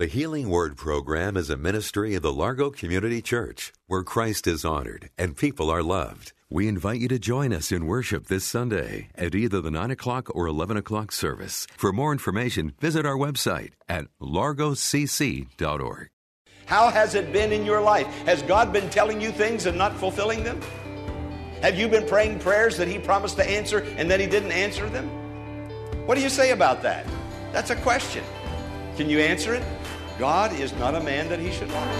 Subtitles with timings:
[0.00, 4.64] The Healing Word program is a ministry of the Largo Community Church where Christ is
[4.64, 6.32] honored and people are loved.
[6.48, 10.34] We invite you to join us in worship this Sunday at either the 9 o'clock
[10.34, 11.66] or 11 o'clock service.
[11.76, 16.08] For more information, visit our website at largocc.org.
[16.64, 18.06] How has it been in your life?
[18.24, 20.62] Has God been telling you things and not fulfilling them?
[21.60, 24.88] Have you been praying prayers that He promised to answer and then He didn't answer
[24.88, 25.10] them?
[26.06, 27.04] What do you say about that?
[27.52, 28.24] That's a question.
[28.96, 29.62] Can you answer it?
[30.20, 31.96] God is not a man that He should lie.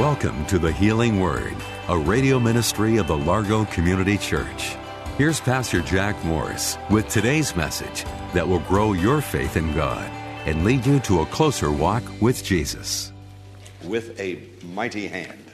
[0.00, 1.54] Welcome to the Healing Word,
[1.88, 4.74] a radio ministry of the Largo Community Church.
[5.18, 10.10] Here's Pastor Jack Morris with today's message that will grow your faith in God
[10.46, 13.12] and lead you to a closer walk with Jesus.
[13.84, 15.44] With a mighty hand.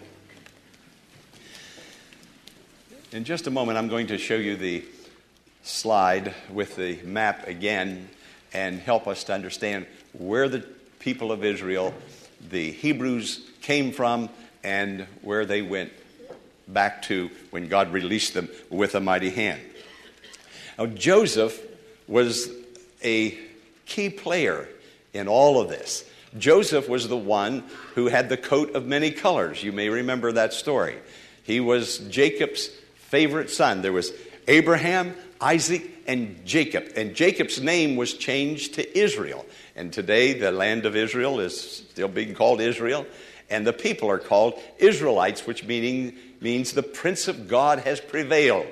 [3.10, 4.84] In just a moment, I'm going to show you the
[5.62, 8.08] slide with the map again
[8.52, 10.64] and help us to understand where the
[10.98, 11.94] people of Israel,
[12.50, 14.28] the Hebrews, came from
[14.64, 15.92] and where they went
[16.66, 19.60] back to when God released them with a mighty hand.
[20.78, 21.60] Now, Joseph
[22.06, 22.50] was
[23.02, 23.38] a
[23.86, 24.68] key player
[25.12, 26.04] in all of this.
[26.36, 29.62] Joseph was the one who had the coat of many colors.
[29.62, 30.96] You may remember that story.
[31.42, 33.80] He was Jacob's favorite son.
[33.80, 34.12] There was
[34.46, 36.92] Abraham, Isaac, and Jacob.
[36.96, 39.46] And Jacob's name was changed to Israel.
[39.76, 43.06] And today, the land of Israel is still being called Israel.
[43.50, 48.66] And the people are called Israelites, which meaning, means the Prince of God has prevailed.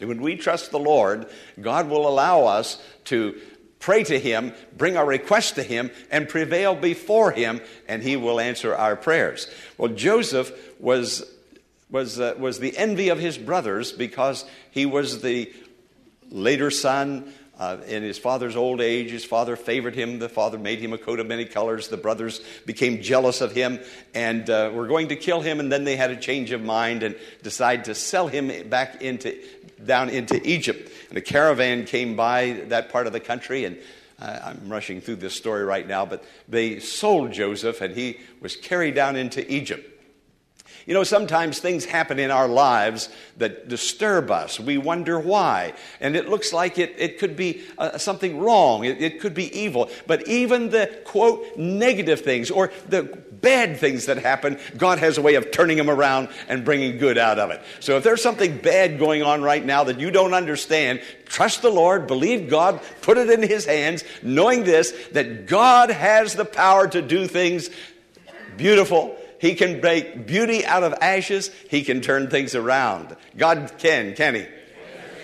[0.00, 1.26] And when we trust the Lord,
[1.60, 3.38] God will allow us to
[3.78, 8.40] pray to Him, bring our request to Him, and prevail before Him, and He will
[8.40, 9.50] answer our prayers.
[9.78, 11.24] Well, Joseph was,
[11.90, 15.52] was, uh, was the envy of his brothers because he was the
[16.30, 17.32] later son.
[17.58, 20.18] Uh, in his father's old age, his father favored him.
[20.18, 21.88] The father made him a coat of many colors.
[21.88, 23.80] The brothers became jealous of him
[24.14, 25.60] and uh, were going to kill him.
[25.60, 29.38] And then they had a change of mind and decided to sell him back into
[29.84, 30.90] down into Egypt.
[31.08, 33.78] And a caravan came by that part of the country, and
[34.20, 38.56] uh, I'm rushing through this story right now, but they sold Joseph, and he was
[38.56, 39.89] carried down into Egypt.
[40.86, 44.58] You know, sometimes things happen in our lives that disturb us.
[44.58, 45.74] We wonder why.
[46.00, 48.84] And it looks like it, it could be uh, something wrong.
[48.84, 49.90] It, it could be evil.
[50.06, 53.02] But even the, quote, negative things or the
[53.40, 57.18] bad things that happen, God has a way of turning them around and bringing good
[57.18, 57.62] out of it.
[57.80, 61.70] So if there's something bad going on right now that you don't understand, trust the
[61.70, 66.88] Lord, believe God, put it in His hands, knowing this, that God has the power
[66.88, 67.70] to do things
[68.56, 71.50] beautiful he can make beauty out of ashes.
[71.70, 73.16] He can turn things around.
[73.38, 74.46] God can, can He?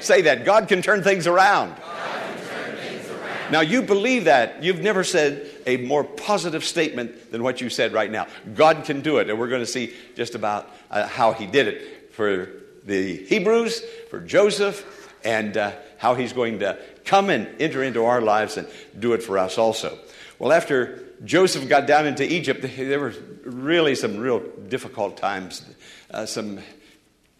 [0.01, 0.47] Say that.
[0.47, 1.77] God can turn things around.
[1.77, 3.53] Turn things around.
[3.53, 4.63] Now, you believe that.
[4.63, 8.27] You've never said a more positive statement than what you said right now.
[8.55, 9.29] God can do it.
[9.29, 12.49] And we're going to see just about uh, how He did it for
[12.85, 18.23] the Hebrews, for Joseph, and uh, how He's going to come and enter into our
[18.23, 18.67] lives and
[18.99, 19.99] do it for us also.
[20.39, 25.65] Well, after Joseph got down into Egypt, there were really some real difficult times,
[26.11, 26.61] uh, some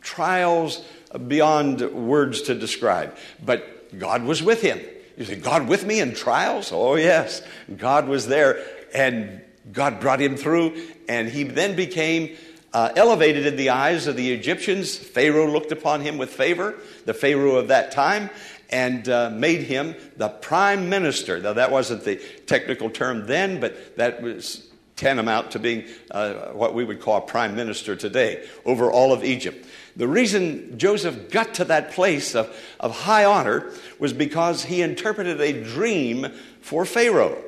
[0.01, 0.85] trials
[1.29, 3.17] beyond words to describe.
[3.45, 4.81] But God was with him.
[5.17, 6.71] You say, God with me in trials?
[6.73, 7.43] Oh, yes.
[7.77, 8.65] God was there,
[8.95, 9.43] and
[9.73, 12.37] God brought him through, and he then became
[12.73, 14.97] uh, elevated in the eyes of the Egyptians.
[14.97, 16.75] Pharaoh looked upon him with favor,
[17.07, 18.29] the Pharaoh of that time,
[18.71, 21.41] and uh, made him the prime minister.
[21.41, 26.75] Now, that wasn't the technical term then, but that was tantamount to being uh, what
[26.75, 29.67] we would call a prime minister today over all of Egypt.
[29.95, 35.41] The reason Joseph got to that place of, of high honor was because he interpreted
[35.41, 36.27] a dream
[36.61, 37.43] for Pharaoh.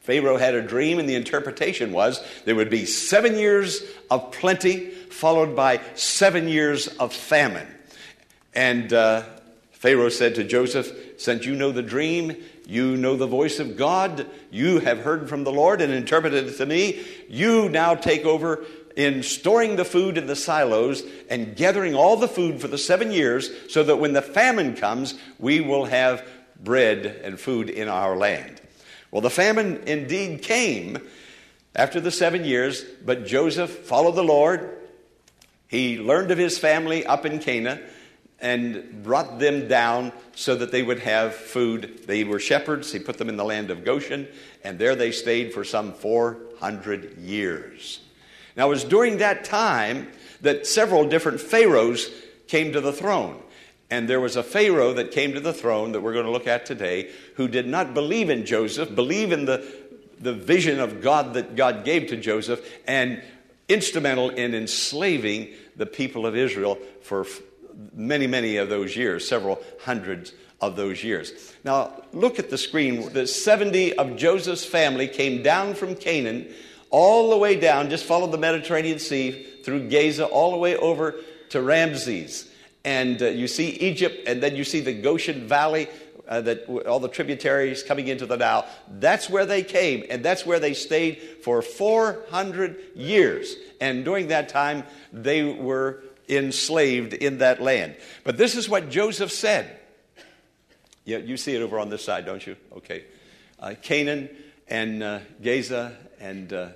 [0.00, 4.90] Pharaoh had a dream, and the interpretation was there would be seven years of plenty,
[4.90, 7.66] followed by seven years of famine.
[8.54, 9.24] And uh,
[9.86, 12.34] Pharaoh said to Joseph, Since you know the dream,
[12.66, 16.56] you know the voice of God, you have heard from the Lord and interpreted it
[16.56, 18.64] to me, you now take over
[18.96, 23.12] in storing the food in the silos and gathering all the food for the seven
[23.12, 26.26] years so that when the famine comes, we will have
[26.60, 28.60] bread and food in our land.
[29.12, 30.98] Well, the famine indeed came
[31.76, 34.68] after the seven years, but Joseph followed the Lord.
[35.68, 37.80] He learned of his family up in Canaan
[38.40, 42.02] and brought them down so that they would have food.
[42.06, 42.92] They were shepherds.
[42.92, 44.28] He put them in the land of Goshen,
[44.62, 48.00] and there they stayed for some 400 years.
[48.56, 50.08] Now, it was during that time
[50.42, 52.10] that several different pharaohs
[52.48, 53.42] came to the throne.
[53.90, 56.48] And there was a Pharaoh that came to the throne that we're going to look
[56.48, 59.64] at today who did not believe in Joseph, believe in the,
[60.18, 63.22] the vision of God that God gave to Joseph, and
[63.68, 67.26] instrumental in enslaving the people of Israel for
[67.94, 71.54] many, many of those years, several hundreds of those years.
[71.64, 73.12] Now, look at the screen.
[73.12, 76.48] The 70 of Joseph's family came down from Canaan
[76.90, 81.16] all the way down, just followed the Mediterranean Sea through Gaza, all the way over
[81.50, 82.48] to Ramses.
[82.84, 85.88] And uh, you see Egypt, and then you see the Goshen Valley,
[86.28, 88.66] uh, that all the tributaries coming into the Nile.
[88.98, 93.54] That's where they came, and that's where they stayed for 400 years.
[93.80, 97.96] And during that time, they were enslaved in that land.
[98.24, 99.78] But this is what Joseph said.
[101.04, 102.56] Yeah, you see it over on this side, don't you?
[102.78, 103.04] Okay.
[103.58, 104.28] Uh, Canaan
[104.68, 106.68] and uh, Gaza and, uh,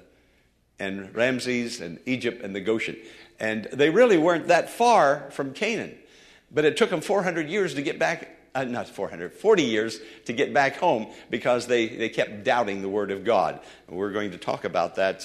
[0.79, 2.97] and Ramses and Egypt and the Goshen.
[3.41, 5.97] And they really weren't that far from Canaan.
[6.53, 10.33] But it took them 400 years to get back, uh, not 400, 40 years to
[10.33, 13.61] get back home because they, they kept doubting the Word of God.
[13.89, 15.25] And we're going to talk about that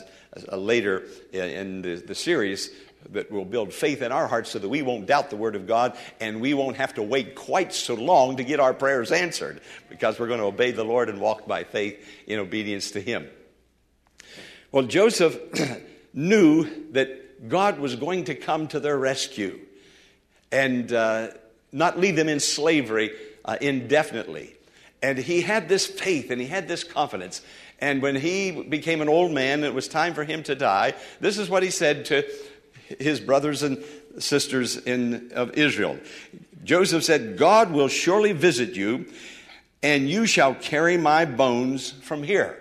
[0.52, 2.70] uh, later in the, the series
[3.12, 5.68] that will build faith in our hearts so that we won't doubt the Word of
[5.68, 9.62] God and we won't have to wait quite so long to get our prayers answered
[9.90, 13.28] because we're going to obey the Lord and walk by faith in obedience to Him.
[14.72, 15.40] Well, Joseph
[16.14, 19.60] knew that God was going to come to their rescue
[20.52, 21.30] and uh,
[21.72, 23.12] not leave them in slavery
[23.44, 24.56] uh, indefinitely.
[25.02, 27.42] And he had this faith and he had this confidence.
[27.80, 31.38] And when he became an old man it was time for him to die, this
[31.38, 32.24] is what he said to
[33.00, 33.84] his brothers and
[34.20, 36.00] sisters in, of Israel.
[36.64, 39.06] Joseph said, God will surely visit you,
[39.84, 42.58] and you shall carry my bones from here.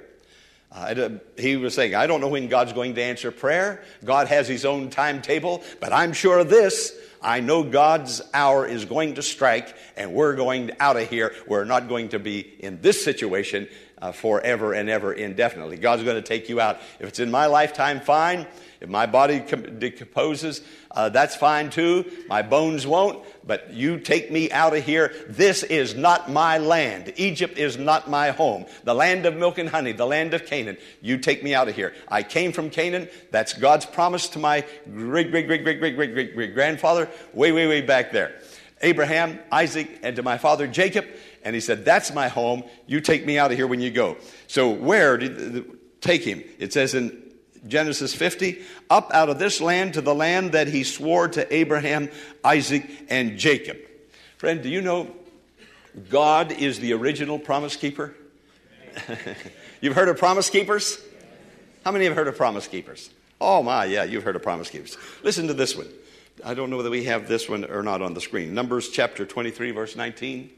[0.70, 1.08] Uh,
[1.38, 3.84] he was saying, I don't know when God's going to answer prayer.
[4.04, 6.92] God has his own timetable, but I'm sure of this.
[7.22, 11.32] I know God's hour is going to strike, and we're going out of here.
[11.46, 13.68] We're not going to be in this situation
[14.04, 15.78] uh, forever and ever indefinitely.
[15.78, 16.78] God's going to take you out.
[17.00, 18.46] If it's in my lifetime, fine.
[18.82, 20.60] If my body decomposes,
[20.90, 22.04] uh, that's fine too.
[22.28, 25.14] My bones won't, but you take me out of here.
[25.26, 27.14] This is not my land.
[27.16, 28.66] Egypt is not my home.
[28.82, 30.76] The land of milk and honey, the land of Canaan.
[31.00, 31.94] You take me out of here.
[32.06, 33.08] I came from Canaan.
[33.30, 37.52] That's God's promise to my great, great, great, great, great, great, great, great grandfather, way,
[37.52, 38.38] way, way back there.
[38.82, 41.06] Abraham, Isaac, and to my father Jacob.
[41.44, 42.64] And he said, That's my home.
[42.86, 44.16] You take me out of here when you go.
[44.46, 46.42] So, where did take him?
[46.58, 47.22] It says in
[47.66, 52.10] Genesis 50, up out of this land to the land that he swore to Abraham,
[52.42, 53.78] Isaac, and Jacob.
[54.36, 55.10] Friend, do you know
[56.10, 58.14] God is the original promise keeper?
[59.80, 61.00] you've heard of promise keepers?
[61.84, 63.10] How many have heard of promise keepers?
[63.40, 64.96] Oh my, yeah, you've heard of promise keepers.
[65.22, 65.88] Listen to this one.
[66.44, 68.54] I don't know whether we have this one or not on the screen.
[68.54, 70.50] Numbers chapter 23, verse 19.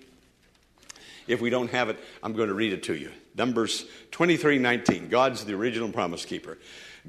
[1.27, 3.11] If we don't have it, I'm going to read it to you.
[3.37, 5.09] Numbers 23, 19.
[5.09, 6.59] God's the original promise keeper.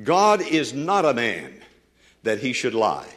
[0.03, 1.53] God is not a man
[2.24, 3.07] that he should lie.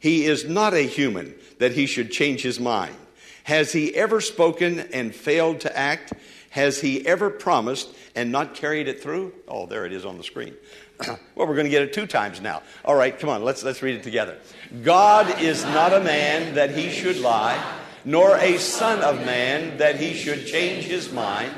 [0.00, 2.96] He is not a human that he should change his mind.
[3.44, 6.12] Has he ever spoken and failed to act?
[6.50, 9.32] Has he ever promised and not carried it through?
[9.46, 10.54] Oh, there it is on the screen.
[11.06, 12.62] well, we're going to get it two times now.
[12.84, 14.38] All right, come on, let's, let's read it together.
[14.82, 17.62] God is not a man that he should lie,
[18.06, 21.52] nor a son of man that he should change his mind.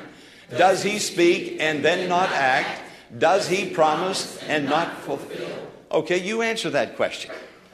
[0.50, 2.80] Does he speak and then not act?
[3.16, 5.68] Does he promise and not fulfill?
[5.92, 7.30] Okay, you answer that question.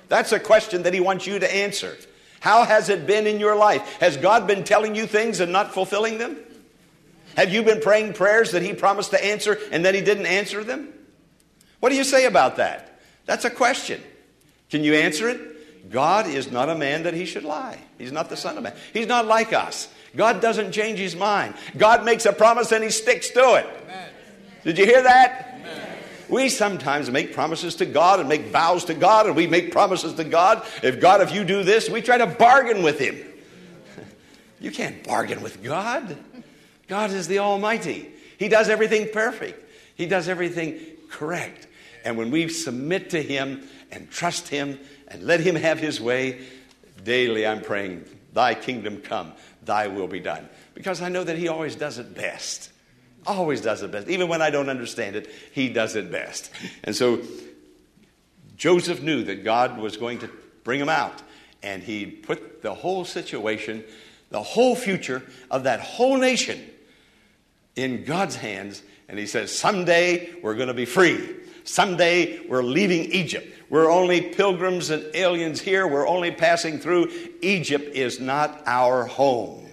[0.09, 1.97] That's a question that he wants you to answer.
[2.40, 3.81] How has it been in your life?
[4.00, 6.37] Has God been telling you things and not fulfilling them?
[7.37, 10.64] Have you been praying prayers that he promised to answer and then he didn't answer
[10.64, 10.88] them?
[11.78, 13.00] What do you say about that?
[13.25, 14.02] That's a question.
[14.69, 15.54] Can you answer it?
[15.91, 17.79] God is not a man that he should lie.
[17.99, 18.75] He's not the Son of Man.
[18.93, 19.88] He's not like us.
[20.17, 21.55] God doesn't change his mind.
[21.76, 23.67] God makes a promise and he sticks to it.
[23.85, 24.09] Amen.
[24.62, 25.59] Did you hear that?
[25.61, 25.99] Amen.
[26.29, 30.14] We sometimes make promises to God and make vows to God, and we make promises
[30.14, 30.64] to God.
[30.83, 33.17] If God, if you do this, we try to bargain with Him.
[34.61, 36.17] You can't bargain with God.
[36.88, 38.11] God is the Almighty.
[38.38, 39.62] He does everything perfect,
[39.95, 41.67] He does everything correct.
[42.03, 44.79] And when we submit to Him and trust Him
[45.14, 46.44] and let Him have His way,
[47.02, 50.49] daily I'm praying, Thy kingdom come, Thy will be done.
[50.75, 52.71] Because I know that He always does it best.
[53.26, 54.09] Always does it best.
[54.09, 56.50] Even when I don't understand it, He does it best.
[56.83, 57.23] And so
[58.56, 60.30] Joseph knew that God was going to
[60.62, 61.23] bring him out.
[61.62, 63.85] And he put the whole situation,
[64.30, 66.61] the whole future of that whole nation
[67.76, 68.83] in God's hands.
[69.09, 71.37] And he says, Someday we're going to be free.
[71.64, 73.47] Someday we're leaving Egypt.
[73.75, 75.85] We're only pilgrims and aliens here.
[75.88, 77.11] We're only passing through.
[77.43, 79.66] Egypt is not our home.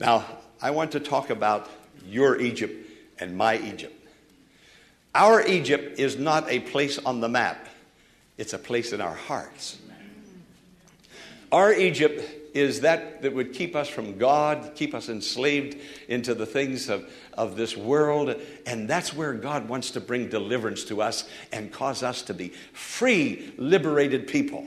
[0.00, 0.24] Now,
[0.60, 1.70] I want to talk about
[2.04, 2.84] your Egypt
[3.20, 3.94] and my Egypt.
[5.14, 7.68] Our Egypt is not a place on the map,
[8.36, 9.78] it's a place in our hearts.
[11.52, 16.46] Our Egypt is that that would keep us from God, keep us enslaved into the
[16.46, 18.34] things of, of this world.
[18.64, 22.48] And that's where God wants to bring deliverance to us and cause us to be
[22.72, 24.66] free, liberated people.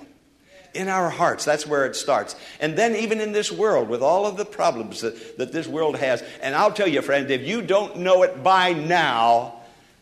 [0.76, 2.36] In our hearts, that's where it starts.
[2.60, 5.98] And then, even in this world, with all of the problems that, that this world
[5.98, 9.62] has, and I'll tell you, friend, if you don't know it by now,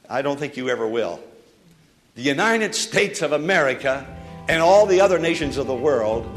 [0.09, 1.21] I don't think you ever will.
[2.15, 4.05] The United States of America
[4.49, 6.27] and all the other nations of the world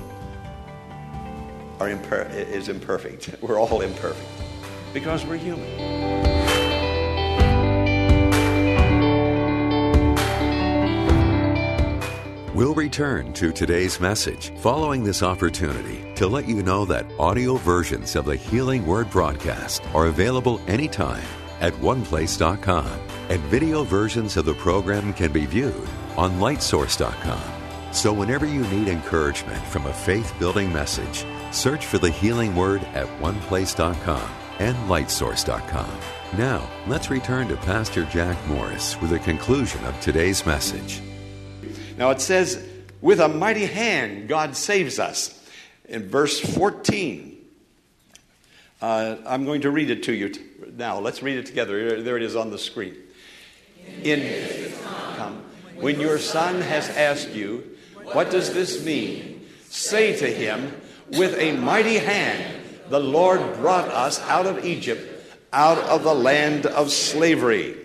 [1.80, 3.34] are imper- is imperfect.
[3.40, 4.28] We're all imperfect
[4.92, 6.30] because we're human.
[12.54, 18.16] We'll return to today's message following this opportunity to let you know that audio versions
[18.16, 21.24] of the Healing Word broadcast are available anytime
[21.60, 27.92] at oneplace.com, and video versions of the program can be viewed on lightsource.com.
[27.92, 32.82] So, whenever you need encouragement from a faith building message, search for the Healing Word
[32.94, 35.90] at oneplace.com and lightsource.com.
[36.38, 41.00] Now, let's return to Pastor Jack Morris with a conclusion of today's message.
[41.96, 42.66] Now, it says,
[43.00, 45.36] with a mighty hand, God saves us.
[45.88, 47.36] In verse 14,
[48.80, 50.32] uh, I'm going to read it to you
[50.76, 50.98] now.
[51.00, 52.00] Let's read it together.
[52.00, 52.96] There it is on the screen.
[54.02, 54.72] In
[55.16, 55.42] come,
[55.76, 57.76] when your son has asked you,
[58.12, 59.46] what does this mean?
[59.68, 60.79] Say to him,
[61.10, 65.08] with a mighty hand, the Lord brought us out of Egypt,
[65.52, 67.76] out of the land of slavery.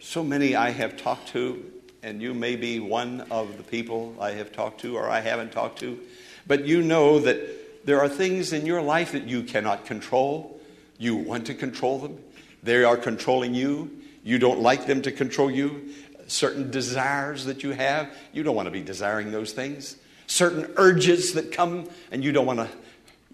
[0.00, 1.64] So many I have talked to,
[2.02, 5.52] and you may be one of the people I have talked to or I haven't
[5.52, 5.98] talked to,
[6.46, 10.60] but you know that there are things in your life that you cannot control.
[10.98, 12.18] You want to control them,
[12.62, 13.90] they are controlling you.
[14.24, 15.90] You don't like them to control you
[16.26, 18.12] certain desires that you have.
[18.32, 19.96] You don't want to be desiring those things.
[20.26, 22.68] Certain urges that come, and you don't want to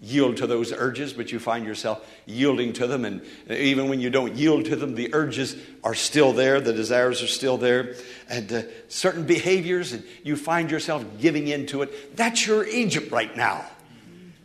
[0.03, 3.05] yield to those urges, but you find yourself yielding to them.
[3.05, 7.23] And even when you don't yield to them, the urges are still there, the desires
[7.23, 7.95] are still there.
[8.29, 12.17] And uh, certain behaviors, and you find yourself giving into it.
[12.17, 13.65] That's your Egypt right now.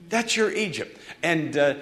[0.09, 0.97] That's your Egypt.
[1.25, 1.75] And uh,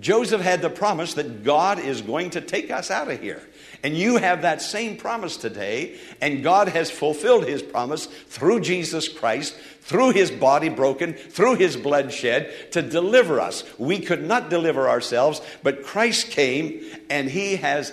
[0.00, 3.42] Joseph had the promise that God is going to take us out of here.
[3.82, 9.08] And you have that same promise today, and God has fulfilled his promise through Jesus
[9.08, 13.64] Christ, through his body broken, through his blood shed to deliver us.
[13.78, 17.92] We could not deliver ourselves, but Christ came and he has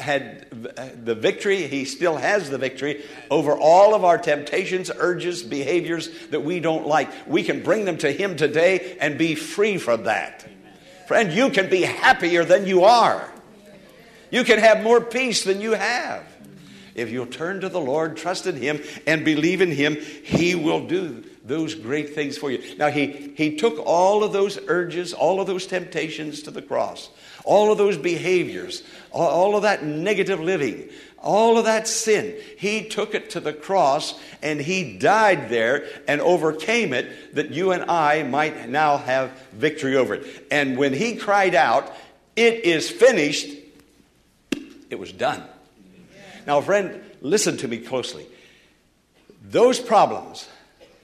[0.00, 0.50] had
[1.04, 6.40] the victory, he still has the victory over all of our temptations, urges, behaviors that
[6.40, 7.08] we don't like.
[7.28, 10.44] We can bring them to him today and be free from that.
[11.06, 13.30] Friend, you can be happier than you are.
[14.34, 16.26] You can have more peace than you have.
[16.96, 20.88] If you'll turn to the Lord, trust in Him, and believe in Him, He will
[20.88, 22.76] do those great things for you.
[22.76, 27.10] Now, He, he took all of those urges, all of those temptations to the cross,
[27.44, 30.88] all of those behaviors, all, all of that negative living,
[31.22, 32.34] all of that sin.
[32.58, 37.70] He took it to the cross and He died there and overcame it that you
[37.70, 40.46] and I might now have victory over it.
[40.50, 41.94] And when He cried out,
[42.34, 43.60] It is finished
[44.90, 45.42] it was done.
[46.46, 48.26] Now, friend, listen to me closely.
[49.42, 50.48] Those problems,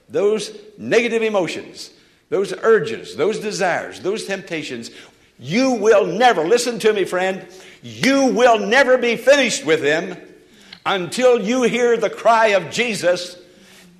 [0.08, 1.90] those negative emotions,
[2.28, 4.90] those urges, those desires, those temptations,
[5.38, 7.46] you will never, listen to me, friend,
[7.82, 10.16] you will never be finished with them
[10.84, 13.36] until you hear the cry of Jesus,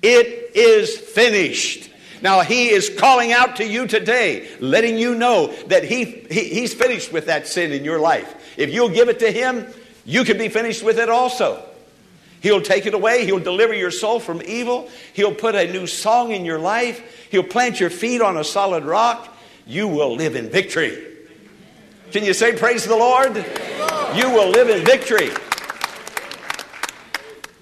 [0.01, 1.89] It is finished.
[2.21, 6.73] Now, He is calling out to you today, letting you know that he, he, He's
[6.73, 8.35] finished with that sin in your life.
[8.61, 9.65] If you'll give it to Him,
[10.05, 11.65] you can be finished with it also.
[12.41, 13.25] He'll take it away.
[13.25, 14.89] He'll deliver your soul from evil.
[15.13, 17.27] He'll put a new song in your life.
[17.31, 19.35] He'll plant your feet on a solid rock.
[19.65, 21.07] You will live in victory.
[22.11, 23.35] Can you say, Praise the Lord?
[23.35, 25.31] You will live in victory.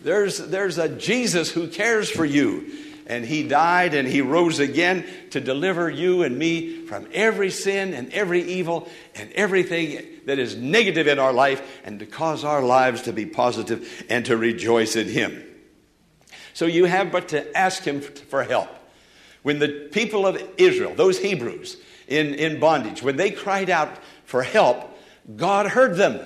[0.03, 2.74] There's, there's a Jesus who cares for you.
[3.10, 7.96] And he died and he rose again to deliver you and me from every sin
[7.96, 12.62] and every evil and everything that is negative in our life and to cause our
[12.62, 15.44] lives to be positive and to rejoice in him.
[16.54, 18.70] So you have but to ask him for help.
[19.42, 24.44] When the people of Israel, those Hebrews in, in bondage, when they cried out for
[24.44, 24.96] help,
[25.36, 26.20] God heard them.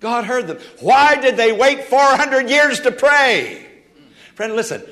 [0.00, 0.58] God heard them.
[0.80, 3.66] Why did they wait 400 years to pray?
[4.34, 4.82] Friend, listen,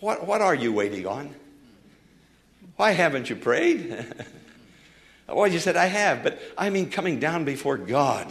[0.00, 1.34] what, what are you waiting on?
[2.76, 4.06] Why haven't you prayed?
[5.28, 8.26] well, you said, I have, but I mean coming down before God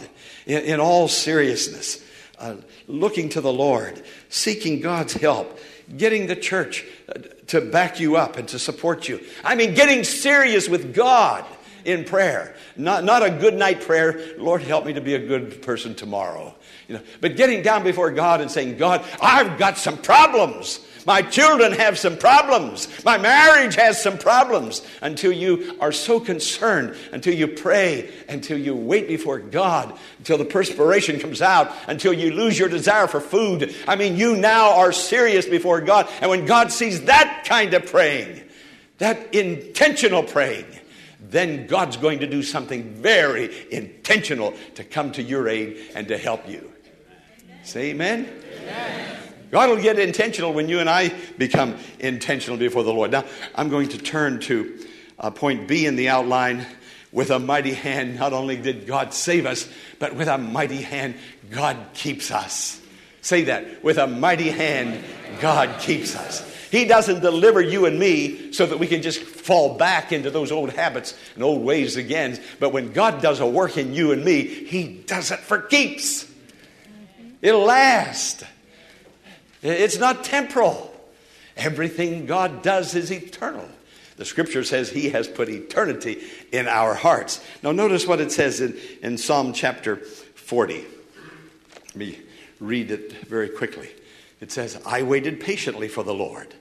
[0.46, 2.04] in, in all seriousness,
[2.38, 2.56] uh,
[2.88, 5.58] looking to the Lord, seeking God's help,
[5.96, 7.14] getting the church uh,
[7.48, 9.20] to back you up and to support you.
[9.44, 11.44] I mean, getting serious with God
[11.84, 12.54] in prayer.
[12.76, 16.54] Not, not a good night prayer, Lord, help me to be a good person tomorrow.
[16.88, 20.80] You know, but getting down before God and saying, God, I've got some problems.
[21.06, 22.88] My children have some problems.
[23.04, 24.82] My marriage has some problems.
[25.00, 30.44] Until you are so concerned, until you pray, until you wait before God, until the
[30.44, 33.74] perspiration comes out, until you lose your desire for food.
[33.86, 36.08] I mean, you now are serious before God.
[36.20, 38.42] And when God sees that kind of praying,
[38.98, 40.66] that intentional praying,
[41.30, 46.18] then God's going to do something very intentional to come to your aid and to
[46.18, 46.72] help you.
[47.62, 48.28] Say amen.
[48.62, 49.16] amen.
[49.50, 53.10] God will get intentional when you and I become intentional before the Lord.
[53.10, 54.86] Now, I'm going to turn to
[55.18, 56.66] uh, point B in the outline.
[57.12, 59.68] With a mighty hand, not only did God save us,
[59.98, 61.16] but with a mighty hand,
[61.50, 62.80] God keeps us.
[63.20, 63.82] Say that.
[63.82, 65.02] With a mighty hand,
[65.40, 66.49] God keeps us.
[66.70, 70.52] He doesn't deliver you and me so that we can just fall back into those
[70.52, 72.40] old habits and old ways again.
[72.60, 76.30] But when God does a work in you and me, He does it for keeps.
[77.42, 78.44] It'll last.
[79.62, 80.94] It's not temporal.
[81.56, 83.68] Everything God does is eternal.
[84.16, 86.22] The scripture says He has put eternity
[86.52, 87.42] in our hearts.
[87.62, 90.84] Now, notice what it says in, in Psalm chapter 40.
[91.86, 92.18] Let me
[92.60, 93.90] read it very quickly.
[94.40, 96.54] It says, I waited patiently for the Lord.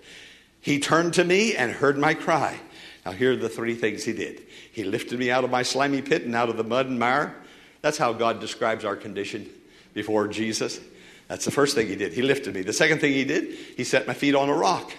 [0.69, 2.59] He turned to me and heard my cry.
[3.03, 6.03] Now, here are the three things He did He lifted me out of my slimy
[6.03, 7.35] pit and out of the mud and mire.
[7.81, 9.49] That's how God describes our condition
[9.95, 10.79] before Jesus.
[11.27, 12.13] That's the first thing He did.
[12.13, 12.61] He lifted me.
[12.61, 14.91] The second thing He did, He set my feet on a rock.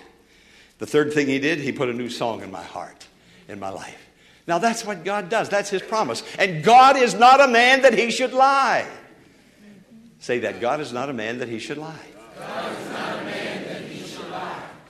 [0.78, 3.06] The third thing He did, He put a new song in my heart,
[3.46, 4.08] in my life.
[4.48, 5.48] Now, that's what God does.
[5.48, 6.24] That's His promise.
[6.36, 8.88] And God is not a man that He should lie.
[10.18, 10.60] Say that.
[10.60, 12.79] God is not a man that He should lie.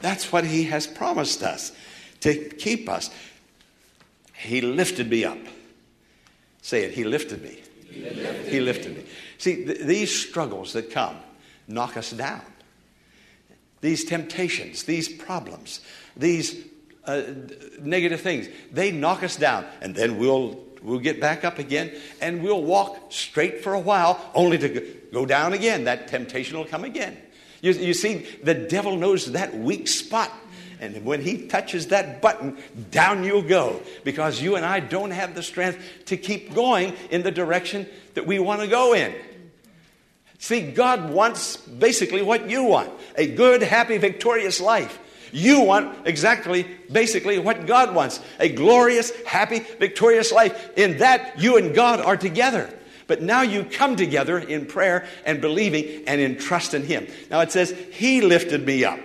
[0.01, 1.73] That's what He has promised us
[2.21, 3.11] to keep us.
[4.35, 5.39] He lifted me up.
[6.63, 6.93] Say it.
[6.93, 7.59] He lifted me.
[7.91, 9.05] He lifted, lifted me.
[9.39, 11.17] See, th- these struggles that come
[11.67, 12.43] knock us down.
[13.81, 15.81] These temptations, these problems,
[16.17, 16.65] these
[17.07, 17.23] uh,
[17.81, 19.65] negative things, they knock us down.
[19.81, 24.31] And then we'll, we'll get back up again and we'll walk straight for a while,
[24.35, 25.85] only to go down again.
[25.85, 27.17] That temptation will come again.
[27.61, 30.33] You, you see, the devil knows that weak spot.
[30.81, 32.57] And when he touches that button,
[32.91, 37.23] down you'll go because you and I don't have the strength to keep going in
[37.23, 39.15] the direction that we want to go in.
[40.39, 44.99] See, God wants basically what you want a good, happy, victorious life.
[45.33, 50.71] You want exactly, basically, what God wants a glorious, happy, victorious life.
[50.77, 52.73] In that, you and God are together.
[53.11, 57.09] But now you come together in prayer and believing and in trust in Him.
[57.29, 59.01] Now it says, He lifted me up.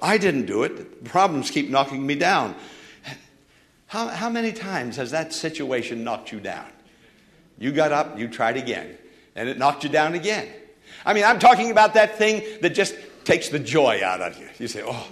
[0.00, 1.04] I didn't do it.
[1.04, 2.54] Problems keep knocking me down.
[3.86, 6.64] How, how many times has that situation knocked you down?
[7.58, 8.96] You got up, you tried again,
[9.36, 10.48] and it knocked you down again.
[11.04, 14.48] I mean, I'm talking about that thing that just takes the joy out of you.
[14.58, 15.06] You say, oh,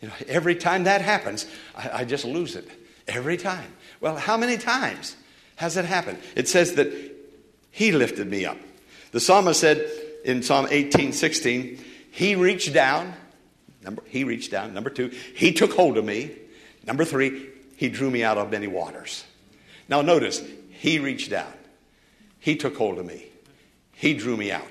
[0.00, 1.44] you know, every time that happens,
[1.76, 2.66] I, I just lose it.
[3.06, 3.70] Every time.
[4.00, 5.16] Well, how many times
[5.56, 6.18] has it happened?
[6.34, 7.13] It says that
[7.74, 8.56] he lifted me up.
[9.10, 9.84] The psalmist said
[10.24, 13.12] in Psalm 18, 16, He reached down.
[13.82, 14.72] Number, he reached down.
[14.72, 16.30] Number two, He took hold of me.
[16.86, 19.24] Number three, He drew me out of many waters.
[19.88, 21.52] Now notice, He reached down.
[22.38, 23.26] He took hold of me.
[23.90, 24.70] He drew me out.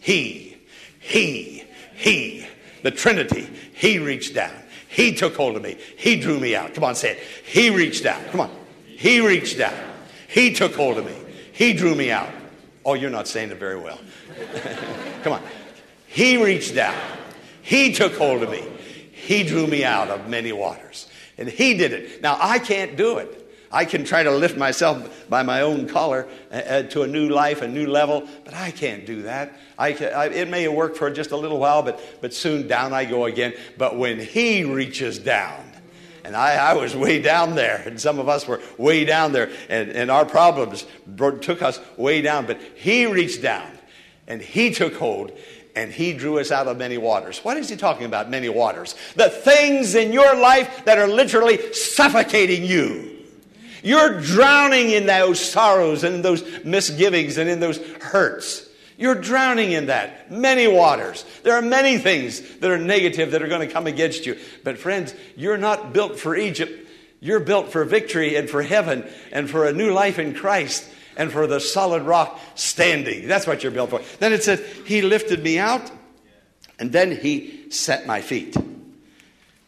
[0.00, 0.58] He,
[1.00, 2.46] He, He,
[2.82, 4.52] the Trinity, He reached down.
[4.88, 5.78] He took hold of me.
[5.96, 6.74] He drew me out.
[6.74, 7.18] Come on, say it.
[7.46, 8.22] He reached down.
[8.26, 8.50] Come on.
[8.84, 9.74] He reached down.
[10.28, 11.23] He took hold of me.
[11.54, 12.30] He drew me out.
[12.84, 13.98] Oh, you're not saying it very well.
[15.22, 15.42] Come on.
[16.08, 17.00] He reached down.
[17.62, 18.62] He took hold of me.
[19.12, 21.08] He drew me out of many waters.
[21.38, 22.20] And He did it.
[22.20, 23.40] Now, I can't do it.
[23.70, 27.28] I can try to lift myself by my own collar uh, uh, to a new
[27.28, 29.56] life, a new level, but I can't do that.
[29.78, 32.92] I can, I, it may work for just a little while, but, but soon down
[32.92, 33.54] I go again.
[33.78, 35.73] But when He reaches down,
[36.24, 39.50] and I, I, was way down there, and some of us were way down there,
[39.68, 42.46] and, and our problems took us way down.
[42.46, 43.70] But He reached down,
[44.26, 45.32] and He took hold,
[45.76, 47.38] and He drew us out of many waters.
[47.40, 48.94] What is He talking about, many waters?
[49.16, 53.10] The things in your life that are literally suffocating you.
[53.82, 58.66] You're drowning in those sorrows and in those misgivings and in those hurts.
[59.04, 60.30] You're drowning in that.
[60.32, 61.26] Many waters.
[61.42, 64.38] There are many things that are negative that are going to come against you.
[64.62, 66.88] But, friends, you're not built for Egypt.
[67.20, 70.88] You're built for victory and for heaven and for a new life in Christ
[71.18, 73.28] and for the solid rock standing.
[73.28, 74.00] That's what you're built for.
[74.20, 75.90] Then it said, He lifted me out
[76.78, 78.56] and then He set my feet.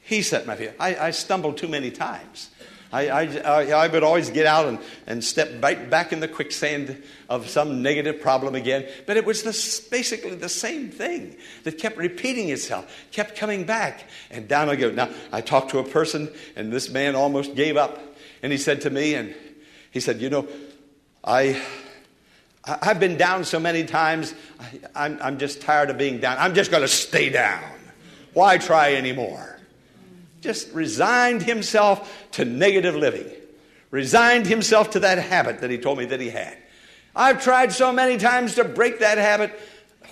[0.00, 0.70] He set my feet.
[0.80, 2.48] I, I stumbled too many times.
[2.92, 7.02] I, I, I, would always get out and, and step right back in the quicksand
[7.28, 8.86] of some negative problem again.
[9.06, 9.42] But it was
[9.90, 14.04] basically the same thing that kept repeating itself, kept coming back.
[14.30, 14.90] And down I go.
[14.90, 18.00] Now, I talked to a person, and this man almost gave up.
[18.42, 19.34] And he said to me, and
[19.90, 20.48] he said, You know,
[21.24, 21.60] I.
[22.68, 26.36] I've been down so many times, I, I'm, I'm just tired of being down.
[26.40, 27.62] I'm just going to stay down.
[28.32, 29.55] Why try anymore?
[30.46, 33.28] Just resigned himself to negative living,
[33.90, 36.56] resigned himself to that habit that he told me that he had.
[37.14, 39.58] I've tried so many times to break that habit.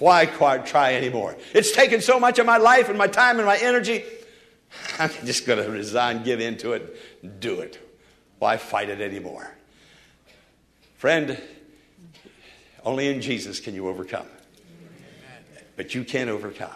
[0.00, 1.36] Why try anymore?
[1.54, 4.02] It's taken so much of my life and my time and my energy.
[4.98, 7.78] I'm just going to resign, give in to it, do it.
[8.40, 9.54] Why fight it anymore?
[10.96, 11.40] Friend,
[12.84, 14.26] only in Jesus can you overcome.
[15.76, 16.74] But you can overcome.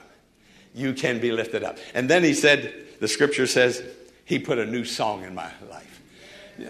[0.79, 1.77] You can be lifted up.
[1.93, 3.83] And then he said, the scripture says
[4.25, 6.01] he put a new song in my life.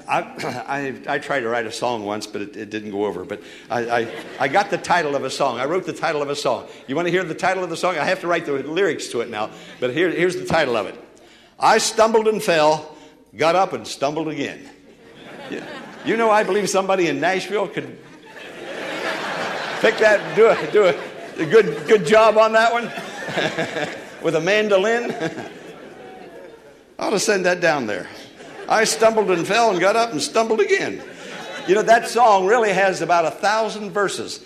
[0.06, 0.20] I,
[1.08, 3.24] I, I, tried to write a song once, but it, it didn't go over.
[3.24, 4.08] But I, I,
[4.40, 5.58] I, got the title of a song.
[5.58, 6.68] I wrote the title of a song.
[6.86, 7.98] You want to hear the title of the song?
[7.98, 9.50] I have to write the lyrics to it now.
[9.78, 10.94] But here, here's the title of it
[11.58, 12.96] I stumbled and fell,
[13.36, 14.70] got up and stumbled again.
[16.04, 17.84] You know, I believe somebody in Nashville could
[19.80, 22.90] pick that, do a, do a, a good, good job on that one
[24.22, 25.12] with a mandolin.
[26.98, 28.08] I ought to send that down there.
[28.68, 31.02] I stumbled and fell and got up and stumbled again.
[31.66, 34.42] You know, that song really has about a thousand verses.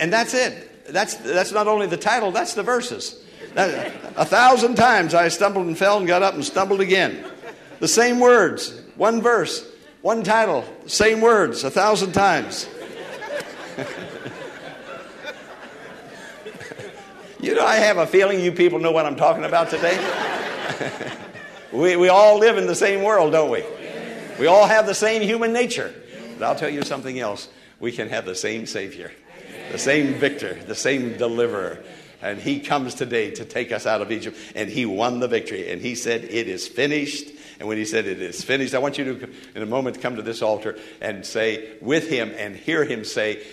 [0.00, 0.86] And that's it.
[0.86, 3.22] That's, that's not only the title, that's the verses.
[3.54, 7.24] That, a thousand times I stumbled and fell and got up and stumbled again.
[7.80, 9.66] The same words, one verse,
[10.00, 12.68] one title, same words, a thousand times.
[17.40, 19.96] you know, I have a feeling you people know what I'm talking about today.
[21.72, 23.64] we, we all live in the same world, don't we?
[24.38, 25.94] We all have the same human nature.
[26.38, 27.48] But I'll tell you something else.
[27.80, 29.12] We can have the same Savior,
[29.70, 31.82] the same victor, the same deliverer.
[32.20, 34.36] And he comes today to take us out of Egypt.
[34.56, 35.70] And he won the victory.
[35.70, 37.30] And he said, It is finished.
[37.60, 40.16] And when he said, It is finished, I want you to, in a moment, come
[40.16, 43.44] to this altar and say with him and hear him say,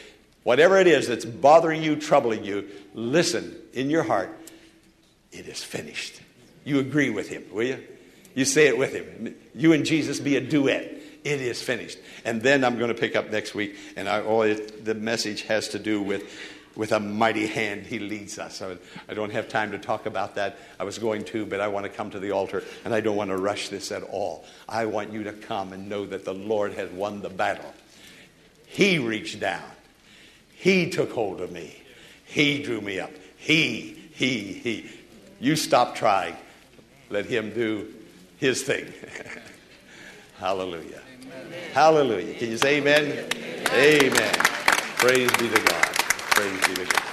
[0.46, 4.30] Whatever it is that's bothering you, troubling you, listen in your heart,
[5.32, 6.22] It is finished.
[6.64, 7.84] You agree with him, will you?
[8.36, 9.36] You say it with him.
[9.56, 10.84] You and Jesus be a duet.
[11.24, 11.98] It is finished.
[12.24, 15.42] And then I'm going to pick up next week, and I, oh, it, the message
[15.44, 16.24] has to do with,
[16.76, 17.88] with a mighty hand.
[17.88, 18.62] He leads us.
[18.62, 18.78] I,
[19.10, 20.60] I don't have time to talk about that.
[20.80, 23.16] I was going to, but I want to come to the altar, and I don't
[23.16, 24.46] want to rush this at all.
[24.70, 27.74] I want you to come and know that the Lord has won the battle.
[28.68, 29.64] He reached down,
[30.56, 31.82] He took hold of me,
[32.26, 33.12] He drew me up.
[33.38, 34.90] He, He, He.
[35.40, 36.36] You stop trying.
[37.10, 37.94] Let him do
[38.38, 38.92] his thing.
[40.38, 41.02] Hallelujah.
[41.24, 41.72] Amen.
[41.74, 42.34] Hallelujah.
[42.36, 43.12] Can you say amen?
[43.12, 44.04] amen?
[44.04, 44.34] Amen.
[44.98, 45.86] Praise be to God.
[45.86, 47.04] Praise be to God.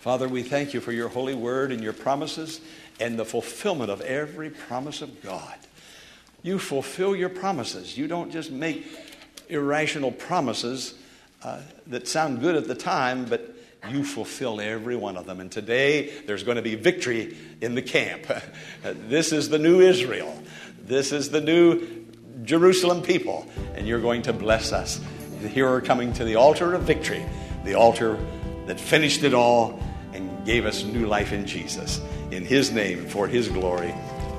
[0.00, 2.60] Father, we thank you for your holy word and your promises
[3.00, 5.56] and the fulfillment of every promise of God.
[6.42, 7.96] You fulfill your promises.
[7.96, 8.86] You don't just make
[9.48, 10.94] irrational promises
[11.46, 13.54] uh, that sound good at the time, but
[13.88, 15.38] you fulfill every one of them.
[15.38, 18.26] And today, there's going to be victory in the camp.
[18.82, 20.42] this is the new Israel.
[20.82, 22.04] This is the new
[22.42, 23.46] Jerusalem people.
[23.76, 25.00] And you're going to bless us.
[25.48, 27.24] Here we're coming to the altar of victory,
[27.62, 28.18] the altar
[28.66, 29.80] that finished it all
[30.14, 32.00] and gave us new life in Jesus.
[32.32, 33.94] In His name, for His glory,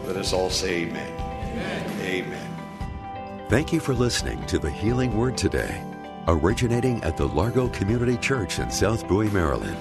[0.06, 1.14] let us all say amen.
[1.22, 2.02] Amen.
[2.02, 3.48] amen.
[3.48, 5.82] Thank you for listening to the Healing Word today
[6.28, 9.78] originating at the Largo Community Church in South Bowie, Maryland.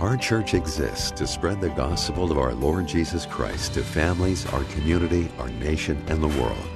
[0.00, 4.64] Our church exists to spread the gospel of our Lord Jesus Christ to families, our
[4.64, 6.68] community, our nation, and the world.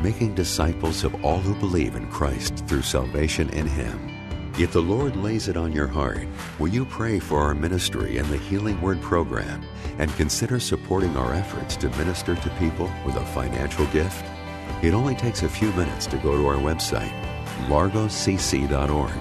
[0.00, 4.08] making disciples of all who believe in Christ through salvation in Him.
[4.58, 6.26] If the Lord lays it on your heart,
[6.58, 9.64] will you pray for our ministry and the Healing Word program
[9.98, 14.24] and consider supporting our efforts to minister to people with a financial gift?
[14.82, 17.12] It only takes a few minutes to go to our website,
[17.68, 19.12] largocc.org,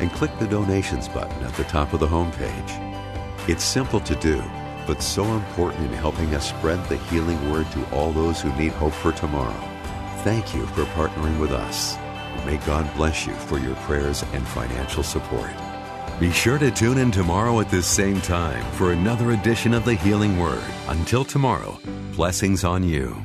[0.00, 3.48] and click the donations button at the top of the homepage.
[3.48, 4.42] It's simple to do,
[4.86, 8.72] but so important in helping us spread the healing word to all those who need
[8.72, 9.68] hope for tomorrow.
[10.24, 11.96] Thank you for partnering with us.
[12.44, 15.50] May God bless you for your prayers and financial support.
[16.18, 19.94] Be sure to tune in tomorrow at this same time for another edition of the
[19.94, 20.62] Healing Word.
[20.88, 21.78] Until tomorrow,
[22.14, 23.24] blessings on you.